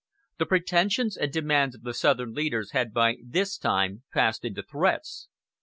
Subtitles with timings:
[0.39, 5.27] The pretensions and demands of the Southern leaders had by this time passed into threats.